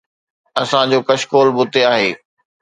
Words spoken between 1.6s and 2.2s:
اتي آهي.